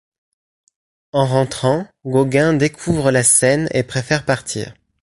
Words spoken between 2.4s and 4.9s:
découvre la scène et préfère partir.